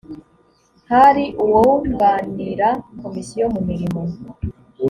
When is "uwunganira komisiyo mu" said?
1.43-3.61